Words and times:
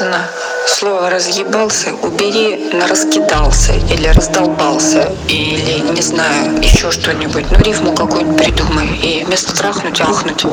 написано 0.00 0.26
слово 0.66 1.10
«разъебался» 1.10 1.92
убери 2.02 2.70
на 2.72 2.86
«раскидался» 2.86 3.72
или 3.72 4.06
«раздолбался» 4.08 5.12
или, 5.28 5.80
не 5.92 6.00
знаю, 6.00 6.58
еще 6.62 6.90
что-нибудь. 6.90 7.44
Ну, 7.50 7.58
рифму 7.58 7.92
какую-нибудь 7.94 8.42
придумай 8.42 8.88
и 8.88 9.24
вместо 9.24 9.54
трахнуть 9.54 10.00
ахнуть. 10.00 10.44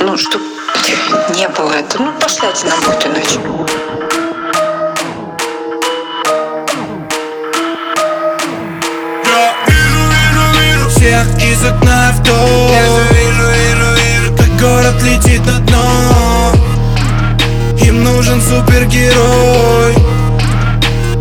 Ну, 0.00 0.16
чтоб 0.16 0.42
не 1.36 1.48
было 1.48 1.72
это. 1.72 2.02
Ну, 2.02 2.12
пошлите 2.20 2.66
на 2.66 2.76
бухту 2.76 3.08
ночь. 3.08 3.38
Я 9.24 9.54
вижу, 9.66 10.00
вижу, 10.10 10.44
вижу 10.58 10.90
всех 10.90 11.26
из 11.42 11.64
окна 11.64 12.12
в 12.12 12.22
дом 12.22 12.65
город 14.96 15.02
летит 15.02 15.44
на 15.46 15.58
дно. 15.60 16.52
Им 17.82 18.04
нужен 18.04 18.40
супергерой. 18.40 19.94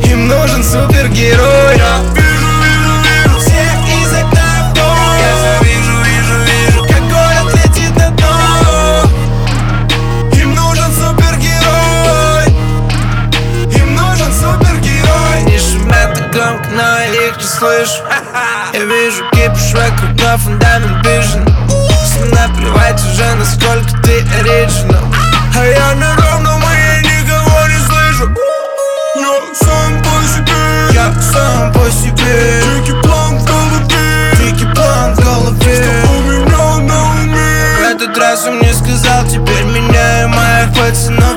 Им 0.03 0.27
нужен 0.27 0.63
супергерой. 0.63 1.77
Я 1.77 1.99
вижу, 2.13 2.47
вижу, 2.61 2.93
вижу 3.03 3.39
всех 3.39 3.77
из 4.01 4.13
окна 4.13 4.69
в 4.69 4.73
дом 4.73 5.17
Я 5.19 5.59
вижу, 5.61 5.95
вижу, 6.03 6.35
вижу, 6.45 6.81
как 6.87 7.03
город 7.09 7.53
летит 7.53 7.95
на 7.97 8.09
дно. 8.11 9.09
Им 10.33 10.55
нужен 10.55 10.91
супергерой. 10.93 12.47
Им 13.75 13.95
нужен 13.95 14.31
супергерой. 14.33 15.43
Не 15.45 15.57
шумят 15.57 16.31
громко, 16.31 16.69
но 16.71 16.99
я 16.99 17.07
не 17.07 17.43
слышу. 17.43 18.03
Я 18.73 18.83
вижу 18.83 19.23
кипиш 19.31 19.73
вокруг, 19.73 20.11
но 20.21 20.37
фундамент 20.37 21.05
бежен 21.05 21.54
насколько 23.45 24.01
ты 24.01 24.21
оригинал 24.39 25.03
А 25.55 25.65
я 25.65 25.95
на 25.95 26.15
ровном, 26.15 26.61
и 26.61 27.05
никого 27.05 27.67
не 27.67 27.77
слышу. 27.85 28.35
Я 29.15 29.39
сам 29.53 30.01
по 30.01 30.23
себе. 30.27 30.93
Я 30.93 31.13
сам 31.21 31.71
по 31.71 31.89
себе. 31.91 32.61
Дикий 32.77 32.99
план 33.01 33.37
в 33.37 33.45
голове. 33.45 34.31
Дикий 34.37 34.65
план 34.73 35.13
в 35.13 35.19
голове. 35.19 35.83
Что 35.83 36.11
у 36.11 36.21
меня 36.23 36.77
на 36.87 37.11
уме. 37.21 37.91
Этот 37.91 38.17
раз 38.17 38.45
он 38.47 38.57
мне 38.57 38.73
сказал, 38.73 39.23
теперь 39.25 39.63
меняю 39.63 40.29
моих 40.29 40.73
пацанов 40.73 41.34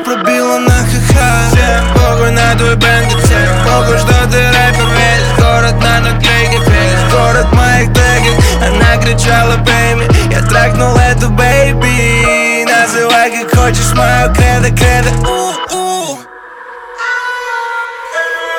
хочешь 13.78 13.94
мою 13.94 14.34
кредо, 14.34 14.68
кредо? 14.76 15.10
У-у. 15.28 16.18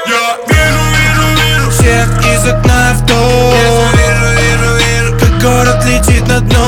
Я 0.08 0.38
вижу, 0.48 0.84
вижу, 0.95 1.28
вижу 1.36 1.72
Всех 1.72 2.08
из 2.25 2.48
окна 2.48 2.94
в 2.94 3.06
дом. 3.06 3.53
Вижу, 3.94 4.28
вижу, 4.38 4.70
вижу 4.78 5.12
Как 5.20 5.42
город 5.42 5.86
летит 5.86 6.28
на 6.28 6.40
дно. 6.40 6.66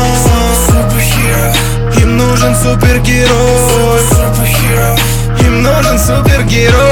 Им 1.97 2.17
нужен 2.17 2.55
супергерой. 2.55 4.01
Им 5.39 5.63
нужен 5.63 5.99
супергерой 5.99 6.90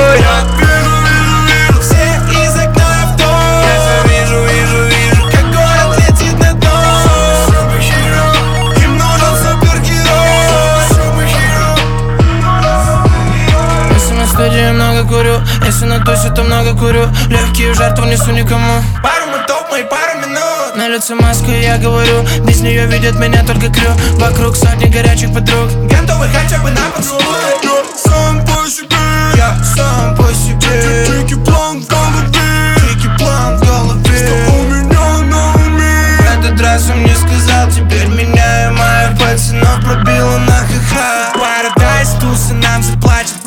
на 14.40 14.46
студии 14.46 14.72
много 14.72 15.04
курю 15.04 15.42
Если 15.66 15.86
на 15.86 16.00
тусе, 16.00 16.30
то 16.30 16.44
много 16.44 16.74
курю. 16.74 17.08
Легкие 17.30 17.74
жертвы 17.74 18.08
несу 18.08 18.32
никому. 18.32 18.82
Пару 19.04 19.32
мотов, 19.32 19.70
мои 19.70 19.84
пару 19.84 20.20
минут. 20.20 20.76
На 20.76 20.88
лице 20.88 21.16
маска, 21.16 21.52
я 21.52 21.78
говорю 21.78 22.24
Без 22.46 22.62
нее 22.62 22.86
видят 22.86 23.16
меня 23.16 23.44
только 23.44 23.68
крю. 23.68 23.92
Вокруг 24.14 24.56
сотни 24.56 24.86
горячих 24.86 25.34
подруг. 25.34 25.70
Готовы 25.90 26.28
хотя 26.30 26.58
бы 26.60 26.70
на 26.72 26.90
поцелуй. 26.96 27.20
Я 27.64 27.84
сам 27.98 28.46
по 28.46 28.70
себе. 28.70 28.96
Я 29.36 29.58
сам 29.76 30.16
по 30.16 30.32
себе. 30.34 31.06
Дикий 31.06 31.36
план 31.36 31.82
в 31.82 31.88
голове. 31.88 32.76
Дикий 32.94 33.10
план 33.18 33.58
в 33.58 33.62
голове. 33.62 34.18
Что 34.18 34.54
у 34.54 34.64
меня 34.64 35.18
на 35.24 35.54
уме? 35.56 36.18
В 36.20 36.46
этот 36.46 36.62
раз 36.62 36.90
он 36.90 37.00
мне 37.00 37.16
сказал 37.16 37.70
Теперь 37.70 38.08
меняю 38.08 38.74
моих 38.74 39.18
пацанов 39.20 39.84
Пробила 39.84 40.38
на 40.38 40.60
ха-ха. 40.60 41.34
Парадайз, 41.34 42.10
тусы 42.22 42.54
нам 42.54 42.80
солдат 43.20 43.39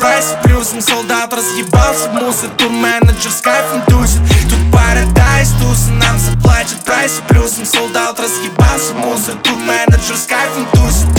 в 2.33 2.35
мусор 2.35 2.49
Тур-менеджер 2.57 3.31
с 3.31 3.41
кайфом 3.41 3.81
тусит 3.83 4.19
Тут 4.49 4.71
парадайз, 4.71 5.49
тусы 5.59 5.91
нам 5.91 6.17
заплатят 6.17 6.83
прайс 6.83 7.21
Плюсом 7.27 7.65
солдат 7.65 8.19
разъебался 8.19 8.93
мусор 8.95 9.35
Тур-менеджер 9.43 10.17
с 10.17 10.25
кайфом 10.25 10.65
тусит 10.73 11.09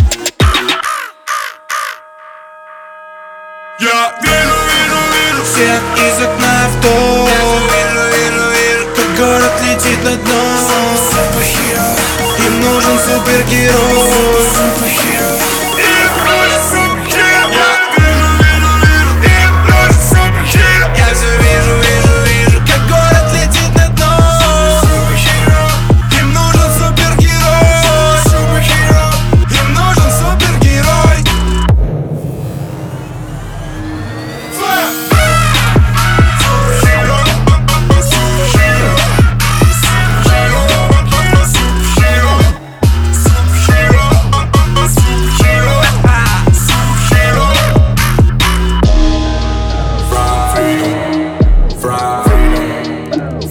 Я 3.80 4.14
вижу, 4.22 4.56
вижу, 4.70 4.98
вижу 5.14 5.44
Всех 5.44 5.82
из 5.98 6.22
окна 6.22 6.68
в 6.68 6.80
дом 6.82 7.28
Как 8.96 9.16
город 9.16 9.52
летит 9.62 10.04
на 10.04 10.16
дно. 10.16 10.34
Им 12.38 12.60
нужен 12.60 12.98
супергерой 12.98 14.34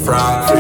From. 0.03 0.53